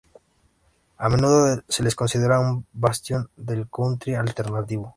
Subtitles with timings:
[0.97, 4.89] A menudo se les considera un bastión del country alternativo.